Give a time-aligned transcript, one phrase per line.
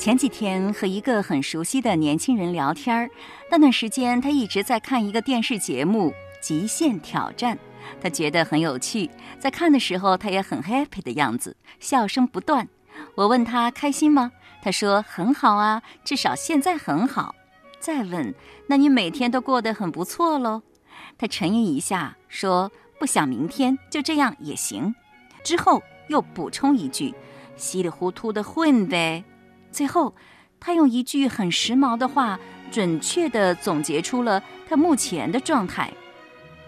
[0.00, 3.10] 前几天和一个很熟悉的年轻人聊天儿，
[3.50, 6.08] 那段时间他一直在看一个电视节目
[6.40, 7.54] 《极限挑战》，
[8.00, 12.66] 他觉得很有趣，在看的时候他也很 happy 的样子，笑声不断。
[13.14, 14.32] 我问他开心吗？
[14.62, 17.34] 他说很好啊，至少现在很好。
[17.78, 18.34] 再问，
[18.68, 20.62] 那你每天都过得很不错喽？
[21.18, 24.94] 他沉吟一下，说不想明天，就这样也行。
[25.44, 27.14] 之后又补充一句，
[27.54, 29.22] 稀里糊涂的混呗。
[29.72, 30.14] 最后，
[30.58, 32.38] 他用一句很时髦的话，
[32.70, 35.92] 准确地总结出了他目前的状态：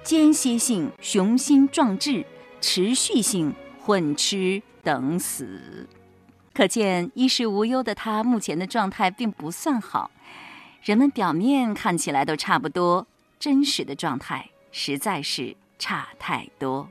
[0.03, 2.25] 间歇性雄心壮志，
[2.61, 5.89] 持续性混吃等死。
[6.55, 10.11] 可见衣食无忧的他目前的状态并不算好。
[10.83, 13.07] 人们表面看起来都差不多，
[13.39, 16.89] 真实的状态实在是差太多。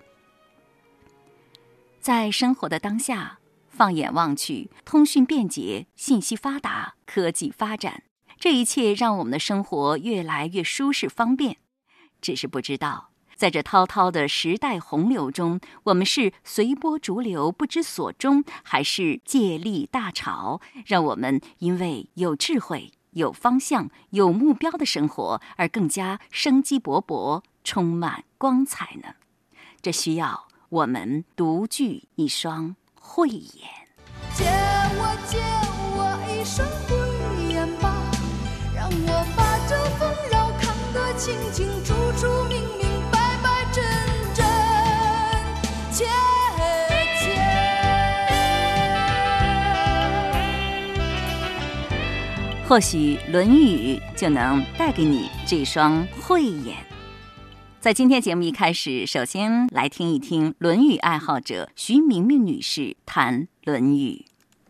[1.99, 3.37] 在生活的当下，
[3.81, 8.03] 放眼望去，通讯便捷，信息发达，科技发展，
[8.39, 11.57] 这一切让我们的生活越来越舒适方便。
[12.21, 22.91] 只是不知道，在这滔滔的时代洪流中，我们是随波逐流不知所终，还是借力大潮，让我们因为有智慧？
[23.13, 29.15] 有方向、有目标的生活，而更加生机勃勃、充满光彩呢？
[29.81, 33.67] 这需要我们独具一双慧眼。
[34.35, 35.39] 借我，借
[35.97, 35.99] 我
[36.29, 36.95] 一双慧
[37.51, 37.91] 眼吧，
[38.73, 39.99] 让我把这纷
[40.31, 40.63] 扰看
[40.93, 43.83] 得清清楚楚、明明白白、真
[44.33, 44.45] 真
[45.91, 46.05] 切
[47.19, 47.25] 切。
[52.67, 56.77] 或许《论语》就能带给你这双慧眼。
[57.81, 64.23] 在今天节目一开始，首先来听一听《论语》爱好者徐明明女士谈《论语》。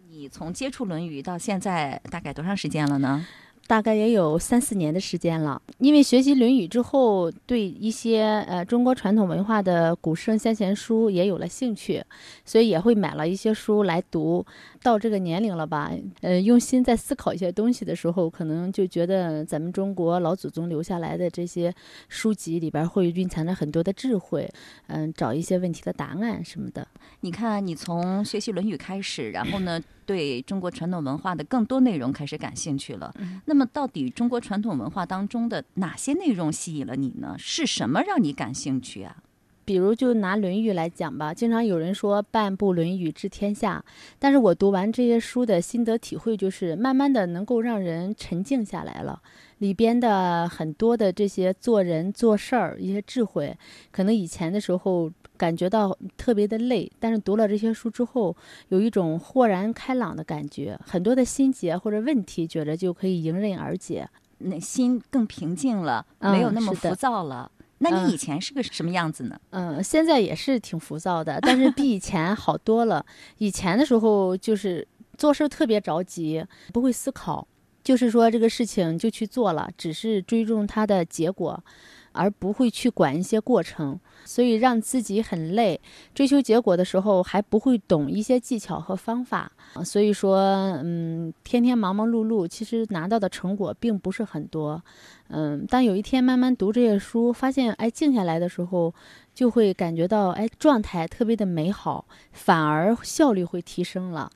[0.10, 3.28] 你从接触《论语》到现在大概多长时间了呢？
[3.72, 12.04] 大概也有三四年的时间了，因为学习《论语》之后，对一些呃中国传统文化的古圣先贤书也有了兴趣，
[12.44, 14.46] 所以也会买了一些书来读。
[14.84, 15.90] 到这个年龄了吧，
[16.20, 21.74] 呃，用心在思考一些东西的时候，可能就觉得咱们中国老祖宗留下来的这些
[22.10, 24.52] 书籍里边会蕴藏着很多的智慧，
[24.88, 26.86] 嗯，找一些问题的答案什么的。
[27.22, 29.82] 你看，你从学习《论语》开始，然后呢？
[30.12, 33.14] 对中国传统文化的更多内容开始感兴趣了。
[33.46, 37.36] 那么，到底中国传统文化当中的哪些内容吸引了你呢？
[37.38, 39.16] 是什么让你感兴趣啊？
[39.64, 43.82] 比如，就拿《论语》来讲吧，经常有人说“半部论语治天下”，
[44.20, 49.22] 但是我读完这些书的心得体会就是，慢慢的能够让人沉静下来了。
[49.62, 53.56] 里边的很多的这些做人做事儿一些智慧，
[53.92, 58.36] 可能以前的时候感觉到特别的累，但是读了这些书之后，
[58.70, 67.52] 有一种豁然开朗的感觉，很多的心结或者问题，觉得就可以迎刃而解，那心更平静了，没有那么浮躁了。
[67.78, 69.40] 那你以前是个什么样子呢？
[69.52, 73.06] 嗯，现在也是挺浮躁的，但是比以前好多了。
[73.38, 74.88] 以前的时候就是
[75.20, 76.44] 做事特别着急，
[76.74, 77.48] 不会思考。
[77.84, 81.64] 就是说，这个事情就去做了，只是追踪它的结果，
[82.12, 85.80] 而不会去管一些过程，所以让自己很累。
[86.14, 89.52] 追求结果的时候，还不会懂一些技巧和方法，
[89.84, 90.38] 所以说，
[90.84, 94.84] 嗯，天天忙忙碌碌，其实拿到的成果并不是很多。
[95.30, 98.94] 嗯，但有一天慢慢读这些书，发现，哎，静下来的时候，
[99.34, 104.30] 就会感觉到，哎，状态特别的美好，反而效率会提升了。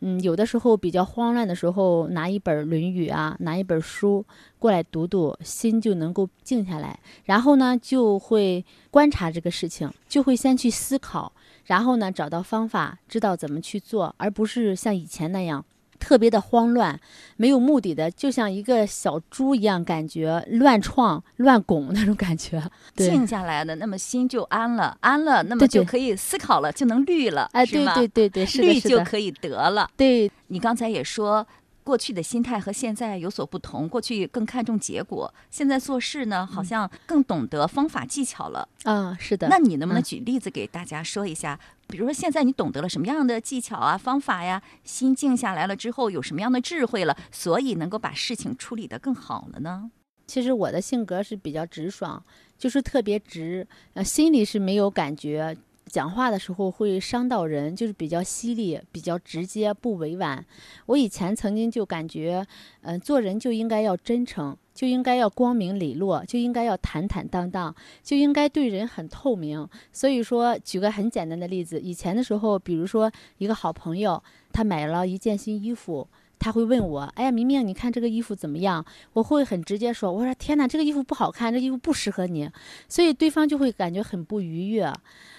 [0.00, 4.24] 嗯，有的时候比较慌乱的时候，拿一本《论语》啊，拿一本书
[4.58, 6.98] 过来读读，心就能够静下来。
[7.24, 11.32] 然后呢，就会观察这个事情，就会先去思考，
[11.64, 15.64] 然后呢，找到方法，知道怎么去做，而不是像以前那样。
[15.96, 16.98] 特别的慌乱，
[17.36, 22.62] 没有目的的，就像一个小猪一样，感觉乱撞、乱拱那种感觉。
[22.94, 29.90] 静下来的，那么心就安了，安了，那么就可以思考了，就能虑了，哎，对对对对，虑就可以得了。
[29.96, 31.46] 对你刚才也说。
[31.86, 38.68] 过去的心态和现在有所不同，过去更看重结果，现在做事呢，好像更懂得方法技巧了。
[38.82, 39.46] 啊，是的。
[39.46, 41.60] 那你能不能举例子给大家说一下？
[41.86, 44.60] 比如说现在你懂得了什么样的技巧啊、方法呀？
[44.82, 47.16] 心静下来了之后，有什么样的智慧了？
[47.30, 49.92] 所以能够把事情处理得更好了呢？
[50.26, 52.20] 其实我的性格是比较直爽，
[52.58, 55.56] 就是特别直，呃，心里是没有感觉。
[55.86, 60.44] 讲话的时候会伤到人，就是比较犀利、比较直接，不委婉。
[60.86, 62.46] 我以前曾经就感觉，
[62.82, 69.66] 嗯，做人就应该要真诚，就应该要光明磊落，就应该要坦坦荡荡，就应该对人很透明。
[69.92, 74.22] 所以说，举个很简单的例子，以前的时候，比如说一个好朋友，
[74.52, 76.06] 他买了一件新衣服。
[76.38, 78.84] 他会问我：“哎呀，明明，你看这个衣服怎么样？”
[79.14, 82.50] 我会很直接说：“我说天哪，这个衣服不好看，这衣服不适合你。”
[82.88, 84.92] 所以对方就会感觉很不愉悦。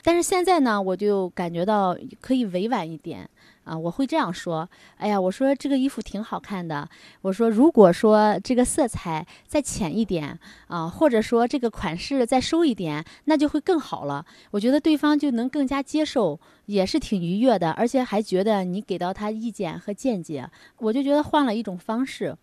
[0.04, 3.30] 但是现在呢，我就感觉到可以委婉一点。
[3.68, 6.88] 啊，我会这样说，哎呀，我说这个衣服挺好看的。
[7.22, 14.26] 我说，如果说这个色彩再浅一点啊，或者说这个款式再收一点，那就会更好了。
[14.52, 20.50] 我觉得对方就能更加接受，也是挺愉悦的，而且还觉得你给到他意见和见解。
[20.78, 22.38] 我就觉得换了一种方式，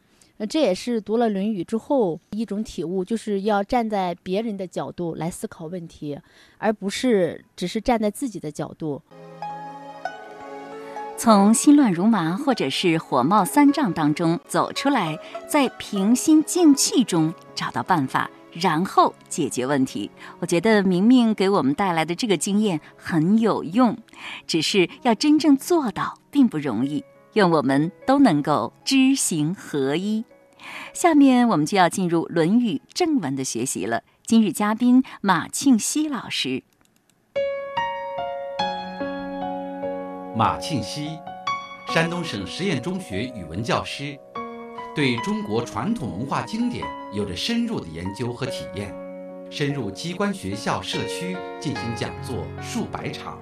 [0.51, 6.19] 这也是读了《论语》之后一种体悟，就是要站在别人的角度来思考问题，
[6.59, 9.01] 而不是只是站在自己的角度。
[11.25, 15.19] 从心乱如麻或者是火冒三丈当中走出来，
[15.49, 20.11] 在平心静气中找到办法，然后解决问题。
[20.41, 23.97] 我觉得明明给我们带来的这个经验很有用，
[24.47, 27.03] 只是要真正做到并不容易。
[27.33, 30.27] 愿我们都能够知行合一。
[30.93, 34.03] 下面我们就要进入《论语》正文的学习了。
[34.27, 36.65] 今日嘉宾马庆西老师。
[40.37, 41.17] 马庆西，
[41.93, 44.19] 山东省实验中学语文教师，
[44.93, 48.93] 对中国传统文化经典有着深入的研究和体验，
[49.49, 53.39] 深入机关、学校、社区进行讲座数百场。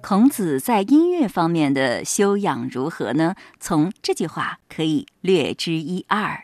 [0.00, 3.34] 孔子在音乐方面的修养如何呢？
[3.60, 6.42] 从这句话可以略知一二。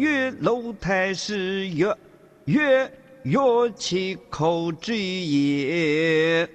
[0.00, 1.96] 曰：“楼台诗乐，
[2.46, 2.90] 乐
[3.24, 6.48] 乐其口之也。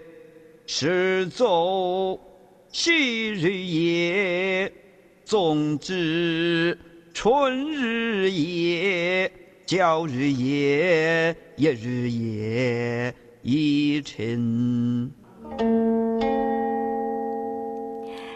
[0.65, 2.19] 始作，
[2.71, 4.67] 昔日也；
[5.23, 6.75] 纵之，
[7.13, 9.29] 春日也；
[9.67, 13.13] 教日也，一日也。
[13.43, 15.11] 已成。”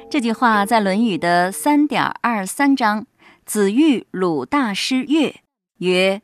[0.07, 3.07] 这句话在《论语》的三点二三章。
[3.49, 5.41] 子欲鲁大师乐，
[5.79, 6.21] 曰：“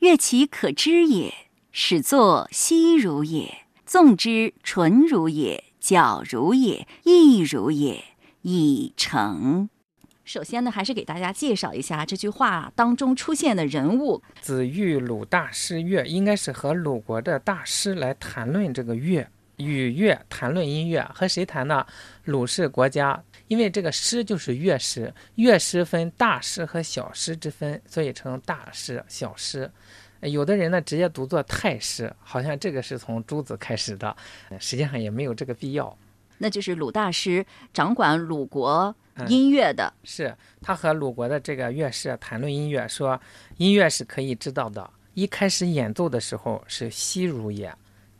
[0.00, 1.32] 乐其可知也。
[1.72, 8.04] 始作，昔如也；纵之，纯如也；矫如也；易如也。
[8.42, 9.70] 已成。”
[10.26, 14.22] 首先呢，还是给大家介绍一下这句话当中出现的人物。
[14.42, 19.26] 子欲鲁大师乐，应该是和鲁国的大师来谈论这个乐，
[19.56, 21.86] 与乐谈论音乐，和谁谈呢？
[22.24, 23.22] 鲁是国家。
[23.48, 29.70] 因为这个诗就是乐师，乐师分大师和小师之分，所以称大师、小师。
[30.22, 34.16] 有的人呢直接读作太师，好像这个是从朱子开始的，
[34.58, 35.96] 实际上也没有这个必要。
[36.38, 38.92] 那就是鲁大师掌管鲁国
[39.28, 43.20] 音乐的，是他和鲁国的这个乐师谈论音乐，说
[43.58, 44.90] 音乐是可以知道的。
[45.14, 47.72] 一开始演奏的时候是西如也，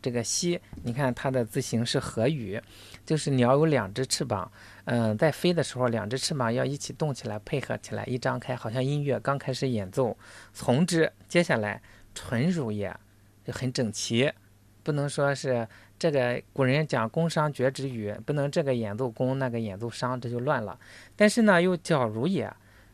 [0.06, 2.62] 这个西，你看它的字形是合羽，
[3.04, 4.48] 就是鸟有两只翅膀。
[4.84, 10.16] 嗯，在飞的时候，两只翅膀要一起动起来，配合起来，一张开，好像音乐刚开始演奏。
[10.52, 11.82] 从之，接下来
[12.14, 12.96] 纯如也，
[13.44, 14.32] 就很整齐，
[14.84, 15.66] 不能说是
[15.98, 20.78] 这个古人讲宫商角徵羽，不能这个演奏宫，那个演奏商，这就乱了。
[21.16, 22.48] 但是呢，又角如也，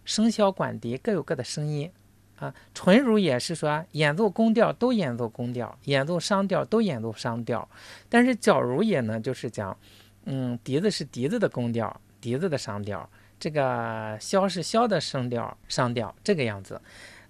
[0.07, 1.93] 笙箫管笛各有各的声音
[2.37, 2.55] 啊。
[2.75, 7.69] 纯如也是说演奏宫调都演奏宫调，演奏商调都演奏商调。
[8.09, 9.77] 但是角如也呢，就是讲。
[10.25, 13.05] 嗯，笛子是笛子的宫调，笛子的商调；
[13.41, 16.81] 这个箫是箫的声调、商调，这个样子。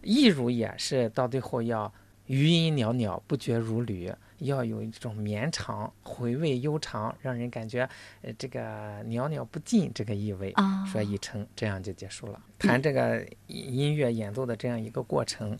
[0.02, 1.90] 亦如也是到最后要
[2.26, 7.88] 余音袅袅，不绝如缕，要有一种绵长、回味悠长，让人感觉
[8.22, 10.84] 呃这个袅袅不尽这个意味啊。
[10.86, 12.40] 说一成，这样就结束了。
[12.58, 15.58] 谈这个音乐演奏的这样一个过程。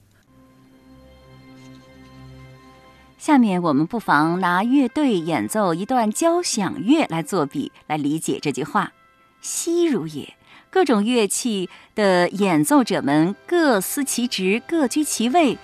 [3.18, 8.92] 下面我们不妨拿乐队演奏一段交响乐来作比，来理解这句话。
[9.40, 10.34] 息如也，
[10.70, 15.56] 各种乐器的演奏者们各司其职，各居其位，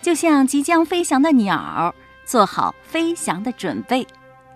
[0.00, 1.94] 就像即将飞翔的鸟，
[2.24, 4.06] 做好飞翔的准备。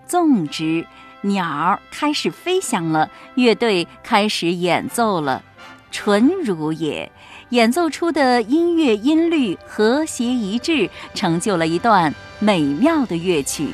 [0.05, 0.85] 纵之，
[1.21, 5.43] 鸟儿开始飞翔了，乐队开始演奏了。
[5.91, 7.11] 纯如也。
[7.49, 13.73] 演奏出的音乐音律和谐一致，成就了一段美妙的乐曲。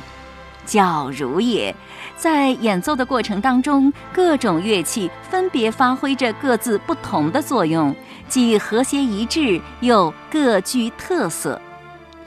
[0.64, 1.74] 叫如也，
[2.16, 7.94] 在演奏的过程当中，各种乐器分别发挥着各自不同的作用，
[8.28, 11.60] 既和谐一致，又各具特色。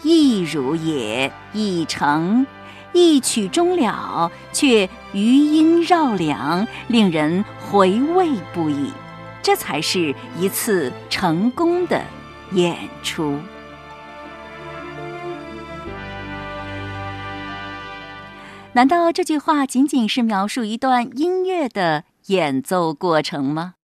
[0.04, 2.46] 亦如也，已成，
[2.94, 8.92] 一曲终了，却余音绕梁，令人回味不已。
[9.42, 12.04] 这才是一次成功的
[12.52, 13.40] 演出。
[18.74, 23.76] 难道这句话仅仅是描述一段音乐的演奏过程吗？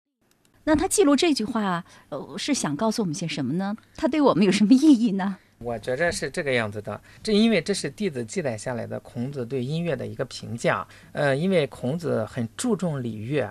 [0.66, 3.76] 那他记录这句话，呃，是想告诉我们些什么呢？
[3.96, 5.38] 他对我们有什么意义呢？
[5.58, 10.86] 我觉着是这个样子的，这因为这是弟子记载下来的孔子对音乐的一个评价。
[11.14, 13.50] 呃，因为孔子很注重礼乐，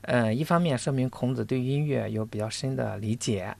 [0.00, 3.54] 呃，一方面说明孔子对音乐有比较深的理解，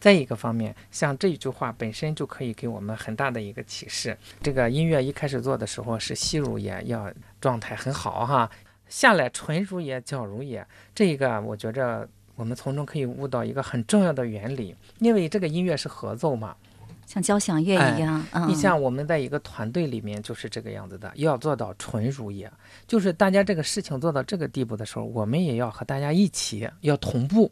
[0.00, 4.16] 再一个方面，像这一句话本身就可以给我们很大的一个启示。
[4.42, 8.50] 这个音乐一开始做的时候是细如也，要状态很好哈，
[8.88, 10.66] 下来纯如也，矫如也。
[10.94, 16.56] 这一个我觉着我们从中可以悟到一个很重要的原理，因为这个音乐是合奏嘛。
[17.06, 22.50] 像交响乐一样，你像我们在一个团队里面就是这个样子的，要做到纯如也，
[22.84, 27.48] 就是大家这个事情做到这个地步的时候，我们也要和大家一起要同步，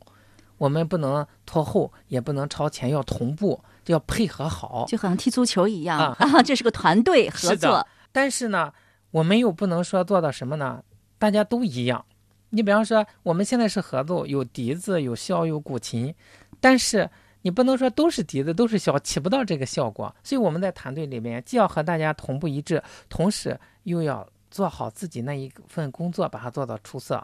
[0.58, 7.86] 我们不能拖后，也不能超前，要同步，要配合好，就好像踢足球一样啊，这是个团队合作。
[8.10, 8.72] 但是呢，
[9.12, 10.82] 我们又不能说做到什么呢？
[11.16, 12.04] 大家都一样。
[12.50, 16.12] 你比方说，我们现在是合奏，有笛子，有箫，有古琴，
[16.60, 17.08] 但是。
[17.44, 20.14] 你不能说都是笛子，都是箫，起不到这个效果。
[20.22, 27.22] 所以我们在团队里面，既要和大家同步一致，同时又要做好自己那一份工作，把它做到出色，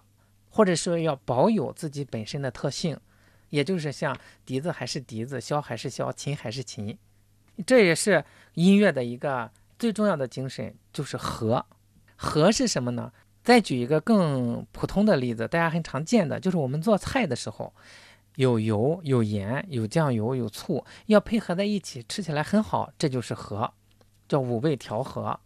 [0.51, 2.95] 或者说要保有自己本身的特性，
[3.49, 6.95] 也就是像笛子还是笛子，箫还是箫，琴还是琴。
[7.67, 8.23] 这也是
[8.53, 11.65] 音乐的一个最重要的精神，就是和。
[12.15, 13.11] 和是什么呢？
[13.43, 17.73] 再举一个更普通的例子，大家很常见的，就是我们做菜的时候。
[18.37, 23.73] 有油、有盐、有酱油、有醋，要配合在一起，吃起来很好，这就是和，
[24.29, 25.39] 叫五味调和。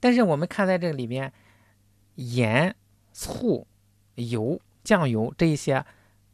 [0.00, 1.32] 但是我们看在这里边，
[2.16, 2.74] 盐、
[3.12, 3.66] 醋、
[4.16, 5.84] 油、酱油这一些，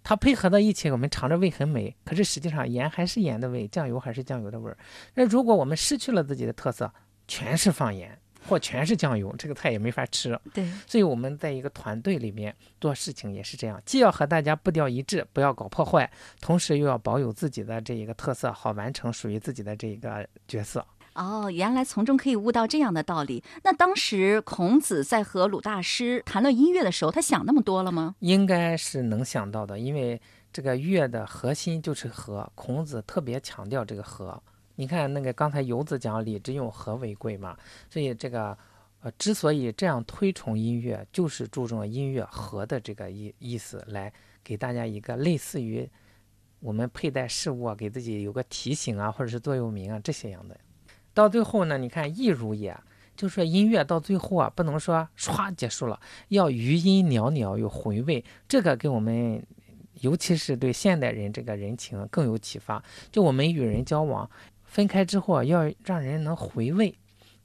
[0.02, 1.94] 它配合在一起，我们尝着味很美。
[2.04, 4.78] 可是实际上，盐还是盐的味，酱油还是酱油的味儿。
[5.14, 6.92] 那如果我们失去了自己的特色，
[7.26, 8.18] 全是放盐。
[8.46, 10.38] 或全是酱油，这个菜也没法吃。
[10.52, 20.84] 对，所以我们在一个团队里面做事情也是这样，既要和大家步调一致，不要搞破坏，同时又要保有自己的这一个特色，好完成属于自己的这一个角色。
[21.14, 23.42] 哦，原来从中可以悟到这样的道理。
[23.64, 28.14] 那当时孔子在和鲁大师谈论音乐的时候，他想那么多了吗？
[28.20, 30.20] 应该是能想到的，因为
[30.52, 34.40] 这个乐的核心就是和，孔子特别强调这个和。
[34.80, 37.58] 你看那个刚才游子讲礼之用和为贵嘛，
[37.90, 38.56] 所以这个
[39.00, 44.12] 呃之所以这样推崇音乐，就是注重音乐和的这个意意思，来
[44.44, 45.90] 给大家一个类似于
[46.60, 50.56] 我们佩戴饰物啊，给自己有个提醒啊，或者是座右铭啊这些样的。
[51.12, 52.78] 到最后呢，你看意如也，
[53.16, 59.44] 就说音乐到最后啊，不能说唰结束了，要余音袅袅有回味，这个给我们
[60.02, 62.80] 尤其是对现代人这个人情更有启发。
[63.10, 64.30] 就我们与人交往。
[64.68, 66.96] 分开之后，要让人能回味。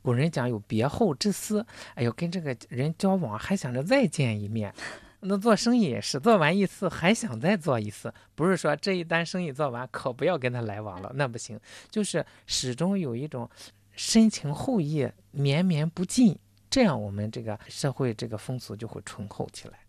[0.01, 1.65] 古人讲有别后之思，
[1.96, 4.74] 哎呦，跟这个人交往还想着再见一面。
[5.22, 11.58] 那做生意也是，做完一次还想再做一次，不是说这一单生意做完可不要跟他来往了，那不行。
[11.89, 13.50] 就是始终有一种
[13.94, 16.38] 深情厚谊、绵绵不尽，
[16.70, 19.80] 这样我们这个社会这个风俗就会醇厚起来。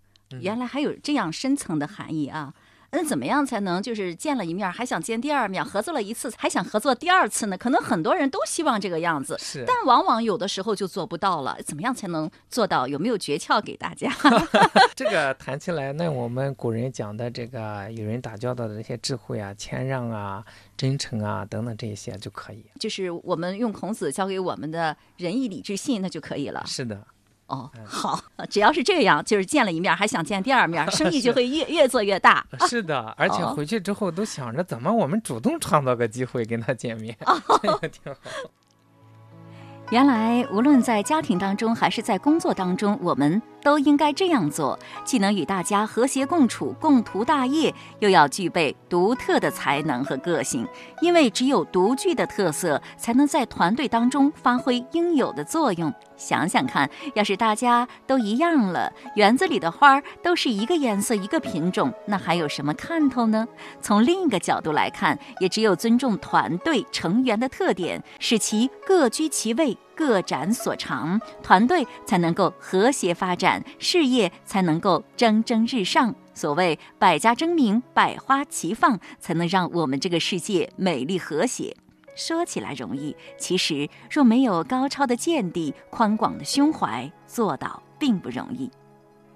[0.41, 2.55] 原来还有这样深层的含义啊。
[2.95, 7.59] 那怎么样才能就是见了一面还想见第二面，合作了一次还想合作第二次呢？
[7.59, 11.59] 可能很多人都希望这个样子，是，但往往有的时候就做不到了。
[11.65, 12.87] 怎么样才能做到？
[12.87, 14.11] 有没有诀窍给大家？
[14.95, 20.45] 这个谈起来，那我们古人讲的这个与人打交道的这些智慧啊、谦让啊、
[20.77, 22.65] 真诚啊等等这些就可以。
[22.79, 26.63] 就是我们用孔子教给我们的仁义礼智信，那就可以了。
[26.67, 27.05] 是的。
[27.47, 32.47] 哦，好，只要是这样，就是见了一面还想见第二面， 生意就会越越做越大。
[32.69, 37.17] 是的， 而且回去之后都想着怎么我们主动创造个机会跟他见面，
[37.63, 38.19] 这个挺好。
[39.91, 43.41] 原来，无论在家庭当中还是在工作当中，我们。
[43.65, 50.65] 都应该这样做，既能与大家和谐共处、共图大业，又要具备独特的才能和个性。
[51.01, 55.93] 因为只有独具的特色，才能在团队当中发挥应有的作用。
[56.17, 63.49] 想想看，要是大家都一样了，园子里的花儿都是一个颜色、一个品种，那还有什么看头呢？
[63.81, 69.77] 从另一个角度来看，也只有尊重团队成员的特点，使其各居其位。
[69.97, 76.15] 各展所长，团队才能够和谐发展，事业才能够蒸蒸日上。
[76.35, 81.77] 所谓百家争鸣，百花齐放，才能让我们这个世界美丽和谐。
[82.17, 88.71] 说起来容易，其实若没有高超的见地、宽广的胸怀，做到并不容易。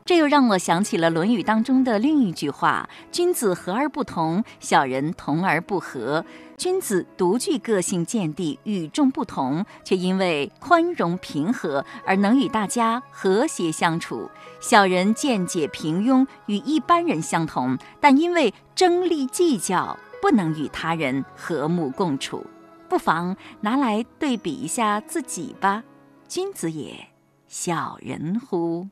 [0.09, 6.25] 这又让我想起了《论语》当中的另一句话：“君子和而不同，小人同而不和。”
[6.57, 14.31] 君子独具个性见地，与众不同，却因为宽容平和而能与大家和谐相处；
[14.63, 22.47] 小人见解平庸，与一般人相同，但因为争利计较，不能与他人和睦共处。
[22.89, 25.85] 不妨拿来对比一下自己吧。
[26.27, 27.09] 君子也，
[27.47, 28.89] 小人乎？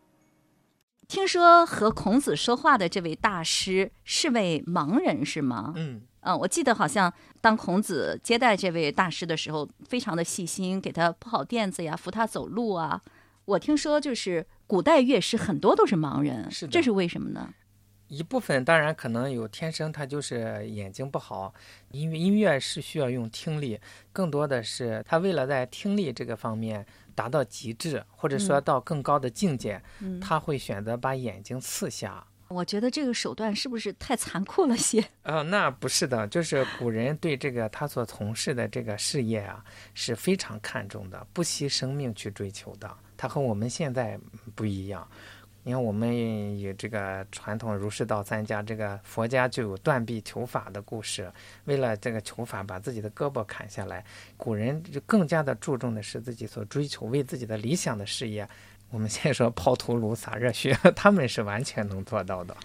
[1.08, 5.72] 听说和孔子说话的这位大师是位盲人，是吗？
[5.76, 6.02] 嗯。
[6.20, 13.00] 嗯，我记得好像当孔子接待这位大师的时候，非常的细心，给他铺好垫子呀，扶他走路啊。
[13.44, 17.54] 我听说就是古代乐师很多都是盲人，是的，这是为什么呢？
[18.08, 21.52] 一部分当然可能有天生他就是眼睛不好，
[21.90, 23.80] 音乐音乐是需要用听力，
[24.12, 29.82] 更多的是他为了在听力这个方面达到极致，或者说到更高的境界，
[30.20, 32.24] 他会选择把眼睛刺瞎。
[32.48, 35.04] 我觉得这个手段是不是太残酷了些？
[35.24, 42.88] 呃，那不是的，就是古人对这个他所从事的这个事业啊是非常看重的，不惜生命去追求的。
[43.16, 44.16] 他和我们现在
[44.54, 45.08] 不一样。
[45.66, 51.28] 你看，我们有这个传统儒释道三家，这个佛家就有断臂求法的故事，
[51.64, 54.04] 为了这个求法，把自己的胳膊砍下来。
[54.36, 58.48] 古人就更加的注重的是自己所追求、为自己的理想的事业。
[58.90, 62.56] 我们先说抛头颅洒热血， 他们是完全能做到的。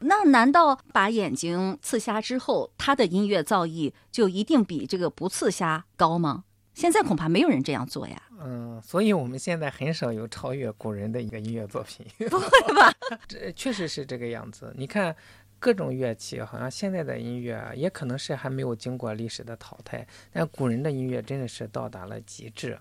[0.00, 6.42] 那难道把眼睛刺瞎之后，他的音乐造诣就一定比这个不刺瞎高吗？
[6.74, 8.22] 现在恐怕没有人这样做呀。
[8.40, 12.06] 嗯，所以我们现在很少有超越古人的一个音乐作品。
[12.28, 12.92] 不会吧？
[13.26, 14.72] 这确实是这个样子。
[14.76, 15.14] 你看
[15.58, 22.78] 各种乐器，好像现在的音乐也可能是还没有经过历史的淘汰，但古人的音乐真的是到达了极致。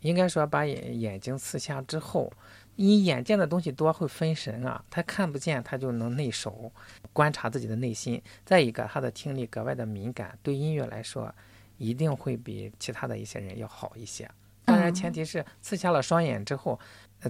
[0.00, 2.32] 应该说，把眼眼睛刺瞎之后，
[2.76, 6.70] 你眼见的东西多会分神啊，他看不见，他就能内守，
[7.12, 8.20] 观察自己的内心。
[8.44, 11.34] 再一个，他的听力格外的敏感，对音乐来说，
[11.78, 14.30] 一定会比其他的一些人要好一些。
[14.66, 16.78] 当然，前提是刺瞎了双眼之后，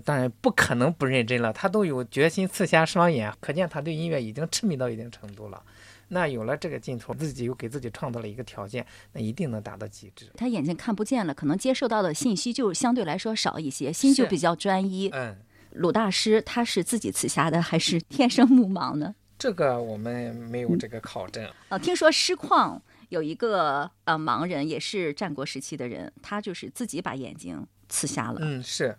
[0.05, 1.53] 当然不可能不认真了。
[1.53, 5.63] 他都有决心刺瞎双眼，可见他对音乐已经痴迷到一定程度了。
[6.09, 10.27] 那有了这个劲头，自己又给自己创造了一个条件，那一定能达到极致。
[10.37, 15.09] 他眼睛看不见了，可能接受到的信息就相对来说少一些，心就比较专一。
[15.11, 15.37] 嗯，
[15.73, 19.15] 鲁大师他是自己刺瞎的，还是天生目盲呢？
[19.39, 21.47] 这个我们没有这个考证。
[21.69, 28.39] 呃，听说师旷有一个呃盲人，也是战国时期的人，他就是自己把眼睛刺瞎了。
[28.43, 28.97] 嗯，是。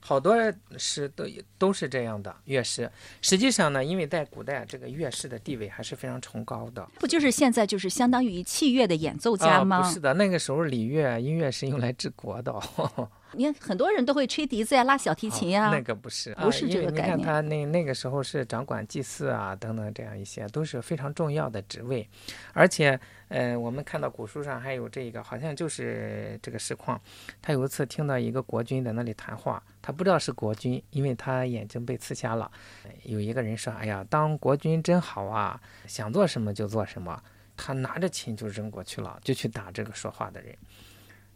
[0.00, 0.32] 好多
[0.78, 1.24] 诗都
[1.58, 2.90] 都是这样的乐师，
[3.20, 9.82] 实际上呢，因为在古代这个乐师的地位还是非常崇高的，不就是现在就是相当于器乐的演奏家吗？
[9.82, 12.52] 不是的，那个时候礼乐音乐是用来治国的。
[13.32, 15.70] 你看，很多人都会吹笛子呀，拉小提琴呀。
[15.70, 17.18] 那个不是，不是这个概念。
[17.18, 22.08] 你看他那那个时候是掌管祭祀啊等等这样一些，都是非常重要的职位。
[22.52, 27.00] 而且，呃，我们看到古书上还有这个，好像就是这个实况。
[27.42, 32.50] 他有一次听到一个国君在那里谈话，他不知道是国君，因为他眼睛被刺瞎了。
[33.02, 37.22] 有一个人说：“哎呀，当国君真好啊，想做什么就做什么。”
[37.60, 40.56] 他拿着琴就扔过去了，就去打这个说话的人。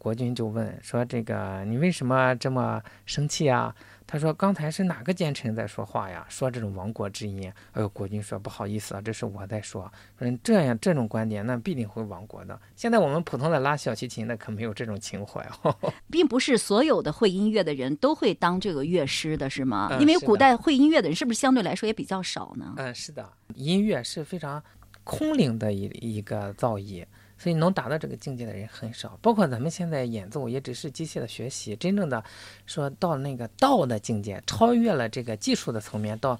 [0.03, 3.73] 国君就问说：“这个你为什么这么生气啊？”
[4.05, 6.25] 他说：“刚才是哪个奸臣在说话呀？
[6.27, 9.89] 说这种亡国之音。”哎呦，国君说：“不好意思啊，这是我在说。
[10.19, 12.59] 说这样这种观点，那必定会亡国的。
[12.75, 15.73] 现在我们普通的拉小提琴的可没有这种情怀哦。
[16.11, 19.97] 并不是所有的会音乐的人都会当这个乐师的是吗？
[20.01, 22.73] 因为古代会音乐的人是不是相对来说也比较少呢？
[22.75, 24.61] 嗯，是的，音乐是非常
[25.05, 25.83] 空灵的一
[26.17, 27.05] 一个造诣。
[27.37, 32.23] 所以能达到这个境界的人很少，包括咱们现在演奏也只是机械的学习，真正的
[32.65, 36.39] 说到那个道的境界，超越了这个技术的层面，到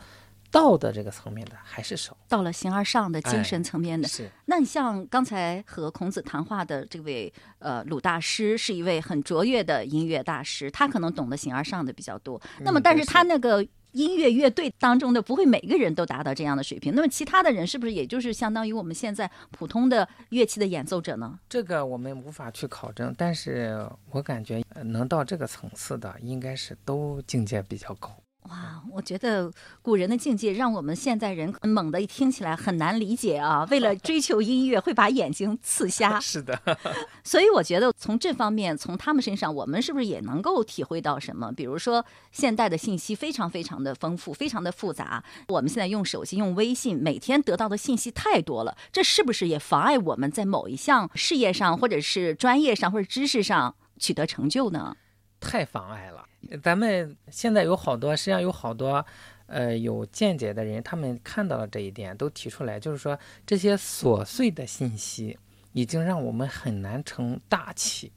[0.49, 2.15] 道的这个层面的还是少。
[2.29, 4.29] 到了形而上的精神层面的，是。
[4.45, 12.41] 那你像刚才和孔子谈话的这位呃鲁大师，是一位很卓越的音乐大师，他可能懂得形而上的比较多。
[12.59, 13.65] 那么，但是他那个。
[13.93, 21.39] 音乐乐队当中的不会每个人都达到这样的水平，那么其他的人是不是也就是相当于我们现在普通的乐器的演奏者呢？
[21.47, 28.15] 这个我们无法去考证，但是我感觉能到这个层次的，应该是都境界比较高。
[28.49, 29.49] 哇，我觉得
[29.81, 33.65] 古人的境界让我们现代人猛地一听起来很难理解啊！
[33.71, 36.19] 为了追求音乐，会把眼睛刺瞎。
[36.21, 36.59] 是的，
[37.23, 41.51] 所以我觉得从这方面，从他们身上，我们是不是也能够体会到什么？
[41.53, 45.23] 比如说，现代的信息非常非常的丰富，非常的复杂。
[45.47, 54.97] 我们现在用手机、用微信，每天得到的信息太多了，这是不是也妨碍我们在某一项事业上，或者是专业上，或者知识上取得成就呢？
[55.43, 56.25] 太妨碍了。
[56.61, 59.05] 咱们现在有好多，实际上有好多，
[59.47, 65.37] 呃有见解的人，他们看到了这一点，都提出来，就是说这些琐碎的信息
[65.73, 68.11] 已经让我们很难成大器，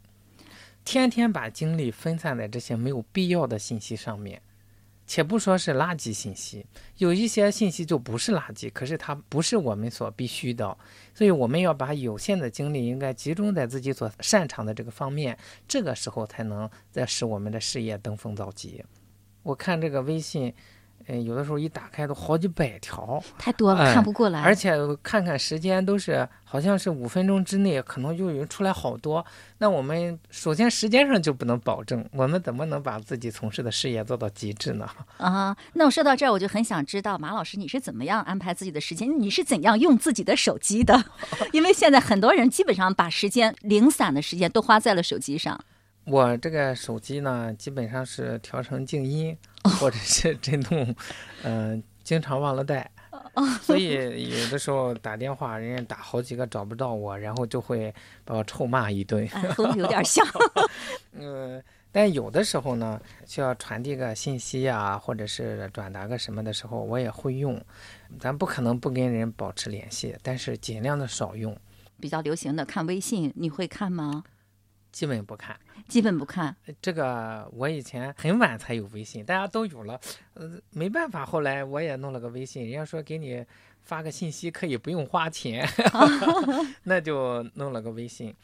[0.84, 4.40] 天天把精力分散在这些没有必要的信息上面。
[5.06, 6.66] 且不说是垃圾信息，
[6.98, 10.76] 有一些信息就不是垃圾，可是它不是我们所必须的，
[11.14, 15.38] 所以我们要把有限的精力应该集中在自己所擅长的这个方面，
[15.68, 18.84] 这个时候才能再使我们的事业登峰造极。
[19.42, 20.52] 我看这个微信。
[21.08, 24.42] 嗯，有的时候一打开都好几百条，太多了，哎看不过来。
[24.42, 29.24] 而且看看时间都是好像是五分钟之内，可能就有出来好多。
[29.58, 34.88] 那我们首先时间上就不能保证，我们怎么能把自己从事的事业做到极致呢？
[35.18, 39.08] 啊，那我说到这儿，我就很想知道马老师你是怎么样安排自己的时间？
[39.20, 41.04] 你是怎样用自己的手机的？
[41.52, 45.60] 因为现在很多人基本上把时间零散的时间都花在了手机上。
[46.06, 49.36] 我这个手机呢，基本上是调成静音，
[49.80, 50.94] 或者是震动，
[51.42, 52.90] 嗯、经常忘了带。
[53.60, 57.92] 所以有的时候打电话，人家打好几个找不到我，然后就会
[58.24, 59.28] 把我臭骂一顿。
[59.32, 60.24] 哎，和我有点像。
[61.18, 67.60] 呃，但有的时候呢，需要传递个信息啊，或者是转达个什么的时候，我也会用。
[68.20, 71.54] 咱不可能不跟人保持联系，但是尽量的少用，
[72.00, 74.22] 比较流行的看微信，你会看吗？
[74.96, 75.54] 基本不看。
[75.88, 76.56] 基本不看。
[76.80, 80.00] 这个我以前很晚才有微信，大家都有了，
[80.32, 83.44] 呃，没办法，后来我也弄了个微信，人家说给你
[83.82, 85.68] 发个信息可以不用花钱，
[86.84, 88.34] 那就弄了个微信。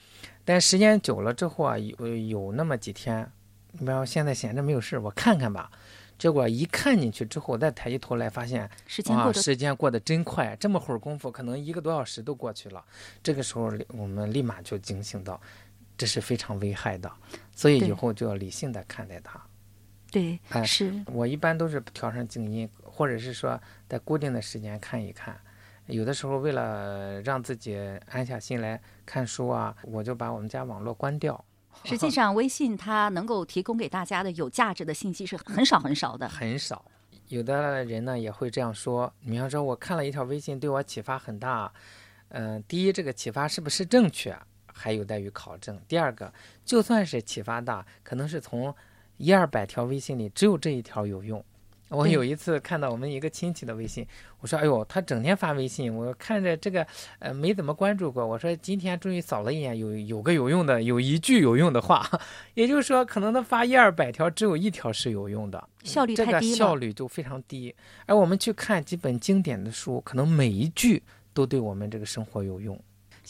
[0.44, 3.26] 但时间久了之后啊，有有那么几天，
[3.72, 5.70] 你比方现在闲着没有事，我看看吧。
[6.18, 12.84] 结果一看进去之后，再抬起头来，发现哇，时间过得时间过得真快，这么会儿功夫，可能一个多小时都过去了。
[13.24, 15.40] 这个时候，我们立马就警醒到，
[15.96, 17.10] 这是非常危害的，
[17.54, 19.40] 所以以后就要理性的看待它。
[20.10, 25.38] 对，哎是我一般都是调成静音，或者是说在固定的时间看一看。
[25.86, 27.76] 有的时候为了让自己
[28.08, 31.44] 安下心来看书啊，我就把我们家网络关掉。
[31.84, 36.28] 实际上微信它能够提供给大家的有价值的信息是很少很少的。
[36.28, 36.84] 很少。
[37.28, 41.72] 有的人呢也会这样说，比方说我看了一条微信，对我启发很大。
[42.28, 44.36] 嗯、第一，这个启发是不是正确，
[44.72, 46.32] 还有待于考证；第二个，
[46.64, 48.74] 就算是启发大，可能是从
[49.18, 51.44] 一二百条微信里只有这一条有用。
[51.88, 54.06] 我有一次看到我们一个亲戚的微信，
[54.40, 56.86] 我说：“哎呦，他整天发微信，我看着这个
[57.18, 62.08] 呃没怎么关注过。”我说：“今天终于扫了一眼，有有个有用的，有一句有用的话，
[62.54, 66.56] 也就是说，可能他发一二百条，只有一条是有用的。”效率这个太低了。
[66.56, 67.74] 效率就非常低。
[68.06, 71.02] 而我们去看几本经典的书，可能每一句
[71.34, 72.82] 都对我们这个生活有用。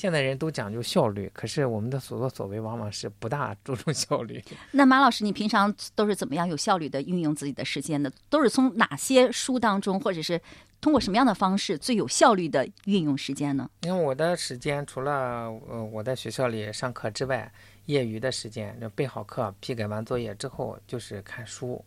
[0.02, 4.42] 现在人都讲究效率，可是我们的所作所为往往是不大注重效率。
[4.72, 8.10] 那马老师，你平常都是怎么样有效率的运用自己的时间的？
[8.28, 10.40] 都是从哪些书当中，或者是
[10.80, 13.70] 通过什么样的方式最有效率的运用时间呢？
[13.82, 17.52] 因为我的时间除了呃我在学校里上课之外，
[17.86, 21.84] 业余的时间就备好课、批改完作业之后就是看书。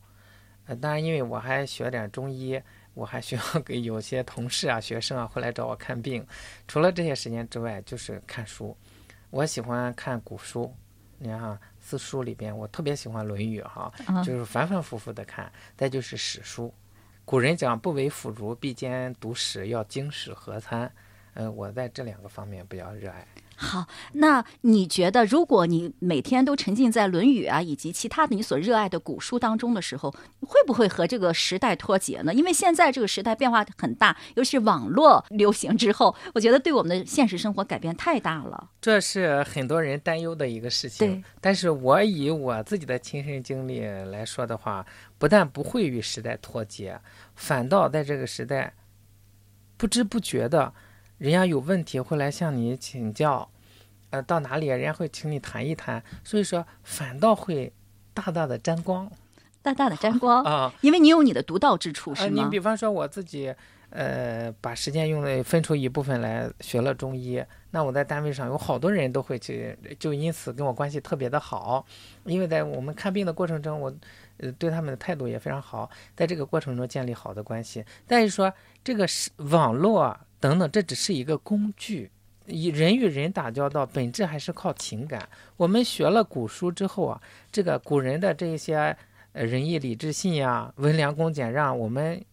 [0.68, 2.62] 呃，当然，因为我还学点中医，
[2.96, 6.26] 我还需要 给有些同事啊、学生啊会来找我看病。
[6.68, 8.76] 除了这些时间之外，就是看书。
[9.30, 10.74] 我喜欢看古书，
[11.20, 15.52] 你看哈，四书里边我特别喜欢《论语》哈，啊就是反反复复的看。
[15.78, 16.74] 再就是史书，
[17.26, 20.92] 古人讲不为腐儒，必兼读史，要经史合参。
[21.34, 23.28] 嗯，我在这两个方面比较热爱。
[23.56, 32.34] 好，那你觉得，如果你每天都沉浸在《论语》啊以及其他的你所热爱的古书当中的时候，会不会和这个时代脱节呢？
[32.34, 38.72] 因为现在这个时代变化很大，尤其是网络流行之后，我觉得对我们的现实生活改变太大了。
[38.82, 41.24] 这是很多人担忧的一个事情对。
[41.40, 44.86] 但是我以我自己的亲身经历来说的话，
[45.18, 47.00] 不但不会与时代脱节，
[47.36, 48.74] 反倒在这个时代，
[49.78, 50.74] 不知不觉的，
[51.18, 53.50] 人家有问题会来向你请教，
[54.10, 57.72] 呃，到哪里人家会请你谈一谈，所以说反倒会
[58.14, 59.10] 大大的沾光
[59.62, 60.74] 大大的沾光， 啊。
[60.82, 62.44] 因为你有你的独到之处，呃，是吗？
[62.44, 63.54] 你比方说我自己，
[63.90, 71.86] 呃，把时间用来分出一部分来学了中医，那我在单位上有好多人都会去，就因此跟我关系特别的好，
[72.26, 73.92] 因为在我们看病的过程中，我
[74.38, 77.84] 呃对他们的态度也非常好，在这个过程中建立好的关系。
[78.06, 82.12] 但是说这个是网络啊等等，这只是一个工具。
[82.46, 85.28] 以人与人打交道，本质还是靠情感。
[85.58, 87.20] 我们学了古书之后啊，
[87.52, 88.96] 这个古人的这一些
[89.34, 92.24] 呃仁义礼智信呀、温良恭俭让，我们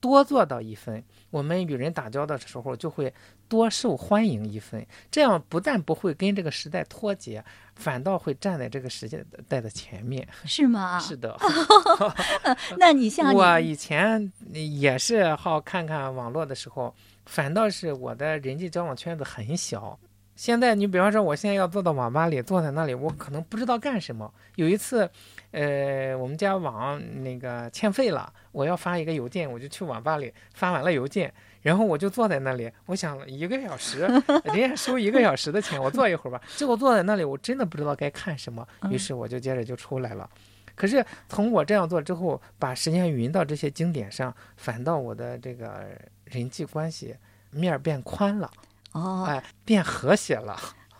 [0.00, 3.14] 多做到一分，我们与人打交道的时候就会
[3.48, 4.84] 多受欢迎一分。
[5.08, 7.44] 这样不但不会跟这个时代脱节，
[7.76, 9.08] 反倒会站在这个时
[9.48, 10.26] 代的前面。
[10.44, 10.98] 是吗？
[10.98, 11.38] 是的。
[12.76, 16.92] 那你像我以前也是好看看网络的时候，
[17.26, 19.98] 反倒是我的人际交往圈子很小。
[20.36, 24.28] 现在你比方说，我现在要坐到网吧里，坐在那里，我可能不知道干什么。
[24.56, 25.08] 有一次，
[25.52, 31.32] 呃，我们家网那个欠费了，我要发一个邮件，我就去网吧里发完了邮件，
[31.62, 34.00] 然后我就坐在那里，我想一个小时，
[34.42, 36.42] 人家收一个小时的钱，我坐一会儿吧。
[36.56, 40.28] 结果坐在那里，我真的不知道该看什么，于是我就接着就出来了。
[40.74, 47.16] 可是从我这样做之后，把时间匀到这些经典上，反倒我的这个人际关系
[47.50, 48.50] 面变宽了。
[48.92, 50.56] 哦，哎，变和谐了，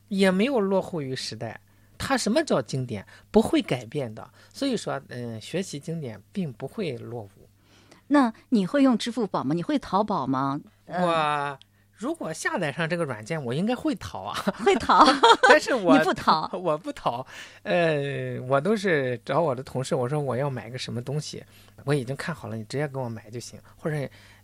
[0.09, 1.61] 也没有落后于时代。
[1.97, 3.07] 它什么叫经典？
[3.31, 4.29] 不会改变的。
[4.53, 7.31] 所以说，嗯，学习经典并不会落伍。
[8.09, 9.55] 那你会用支付宝吗？
[9.55, 10.61] 你会淘宝吗？
[10.87, 11.59] 我
[11.93, 14.35] 如果下载上这个软件，我应该会淘啊，
[14.65, 15.07] 会淘。
[15.49, 17.25] 但是 我不淘， 我不淘。
[17.63, 21.45] 呃，我都是找我的同事，我说我要买个什么东西，
[21.85, 23.97] 我已经看好了，你直接给我买就行，或者。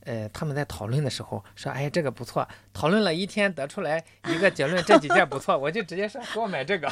[0.05, 6.89] 呃，他们在讨论的时候说：“哎，这个不错。”讨论了一天，得出来一个结论：这几件不错，我就直接说给我买这个。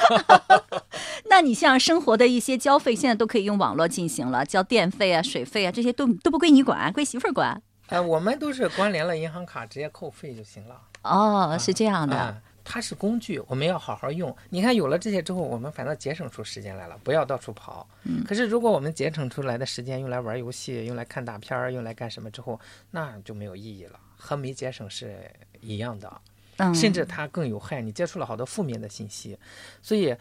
[1.30, 7.60] 那你像生活的一些交费，现在都可以用网络进行了，交电费啊、水费啊，这些都都不归你管，归媳妇儿管。
[7.88, 10.80] 呃，我们都是关联了银行卡，直接扣费就行了。
[11.02, 12.42] 哦，是这样的。
[12.70, 14.36] 它是工具，我们要好好用。
[14.50, 17.88] 你看，有了这些之后，我们反倒节省出时间来了，不要到处跑。
[18.04, 18.22] 嗯。
[18.24, 25.18] 可是，如果我们节省出来的时间用来玩游戏、用来看大片儿、用来干什么之后，那就没有意义了，和没节省是
[25.60, 26.20] 一样的。
[26.58, 26.74] 嗯。
[26.74, 29.38] 甚至它更有害，你接触了好多负面的信息。
[29.80, 30.14] 所以，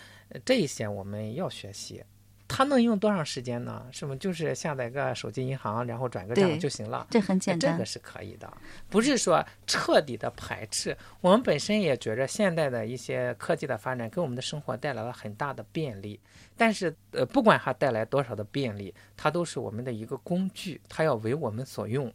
[0.46, 2.02] 这一些我们要学习。
[2.48, 3.86] 它能用多长时间呢？
[3.92, 7.06] 是不就是下载个手机银行，然后转个账就行了？
[7.10, 8.52] 这很简单，这个是可以的，
[8.90, 10.98] 不是说彻底的排斥。
[11.20, 16.20] 我们本身也觉着现代的一些科技的发展给我们的生活带来了很大的便利，
[16.56, 22.12] 但是呃，不管它带来多少的便利，它都是我们的一个工具，它要为我们所用，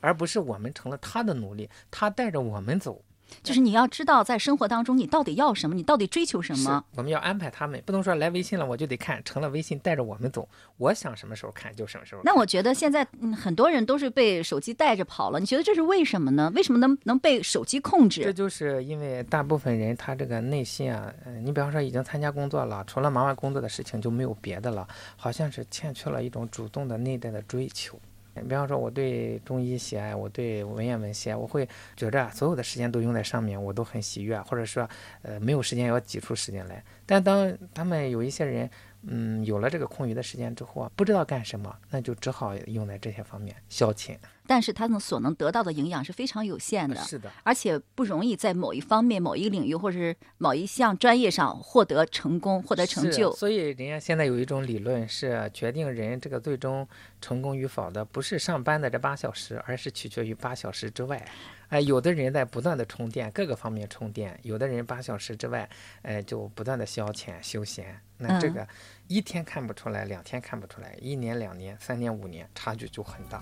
[0.00, 3.00] 而不是我们成了它的奴隶，它带着我们走。
[3.42, 6.84] 就是你要知道，在生活当中你到底要什么，你到底追求什么。
[6.94, 10.48] 我们要安排他们，不能说来微信了我就得看，成了微信带着我们走。
[10.76, 12.20] 我想什么时候看就什么时候。
[12.24, 16.52] 那我觉得现在很多人都是被手机带着跑了，你觉得这是为什么呢？
[16.54, 18.22] 为什么能能被手机控制？
[18.22, 24.86] 这就是因为大部分人他这个内心啊，嗯，你比方说已经参加工作了，除了忙完工作的事情就没有别的了，
[25.16, 27.98] 好像是欠缺了一种主动的内在的追求。
[28.42, 34.88] 比方说，我对中医喜爱，我对文言文喜爱，我会觉着所有的时间都用在上面，我都很喜悦，或者说，
[35.22, 36.82] 呃，没有时间要挤出时间来。
[37.04, 38.68] 但当他们有一些人，
[39.02, 44.16] 嗯，有了这个空余的时间之后啊，不知道干什么，那就只好用在这些方面消遣。
[44.48, 53.32] 但是他们所能得到的营养是非常有限的，是的，而且不容易在某一方面、某一个领域或者是某一项专业上获得成功、获得成就。
[53.32, 56.86] 所以，人家现在有一种理论是，决定人这个最终
[57.20, 61.26] 成功与否的，不是上班的这八小时，而是取决于八小时之外。
[61.68, 65.68] 哎，有的人在不断的充电，各个方面充电；有的人八小时之外，
[66.02, 68.00] 哎，就不断的消遣休闲。
[68.18, 68.66] 那这个
[69.08, 73.40] 一天看不出来，两天看不出来，一年、两年、三年、五年，差距就很大。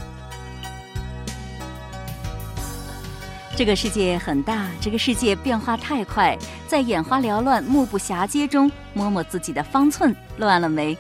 [3.57, 10.97] 这个世界很大，这个世界变化太快，在眼花缭乱、目不暇接中，摸摸自己的方寸，乱了没？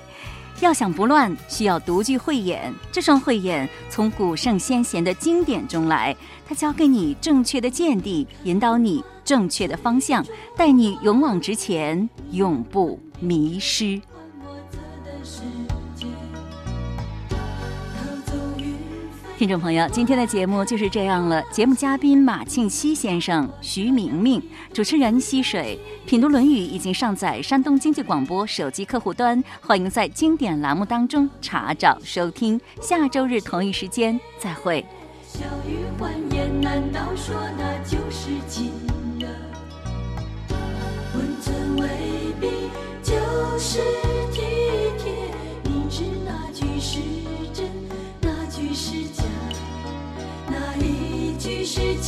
[0.64, 2.74] 要想不乱，需要独具慧眼。
[2.90, 6.16] 这双慧眼从古圣先贤的经典中来，
[6.48, 10.24] 它教给你正确的见地，引导你正确的方向，
[10.56, 14.00] 带你勇往直前，永不迷失。
[19.36, 21.42] 听众朋友，今天的节目就是这样了。
[21.50, 24.40] 节目嘉宾马庆西先生、徐明明，
[24.72, 25.76] 主持人溪水。
[26.06, 32.60] 品读《论语》已经上载山东经济广播手机客户端，欢迎在经典栏目当中查找收听。
[32.80, 34.86] 下周日同一时间再会。
[35.26, 38.70] 笑语欢颜，难道说那就是情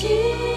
[0.09, 0.56] 真，